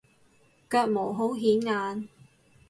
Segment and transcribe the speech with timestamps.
[0.67, 2.09] 腳毛好顯眼